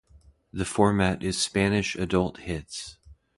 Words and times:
The 0.51 0.65
format 0.65 1.21
is 1.21 1.37
Spanish 1.39 1.95
adult 1.95 2.37
hits. 2.39 2.97